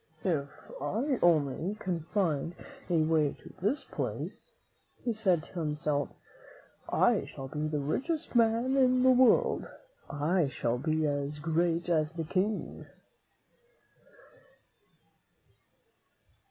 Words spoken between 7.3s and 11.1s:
be the richest man in the world. I shall be